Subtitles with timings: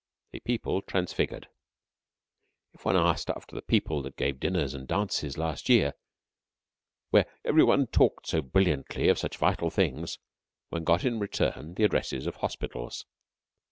[0.33, 1.47] A PEOPLE TRANSFIGURED
[2.73, 5.93] If one asked after the people that gave dinners and dances last year,
[7.11, 10.17] where every one talked so brilliantly of such vital things,
[10.69, 13.05] one got in return the addresses of hospitals.